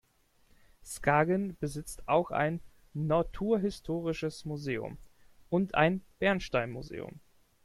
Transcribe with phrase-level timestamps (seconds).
[0.83, 2.59] Skagen besitzt auch ein
[2.95, 4.97] "Naturhistorisches Museum"
[5.51, 7.19] und ein Bernsteinmuseum.